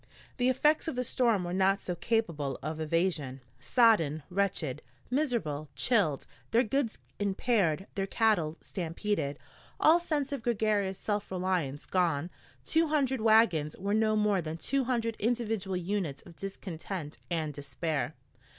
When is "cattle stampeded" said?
8.07-9.37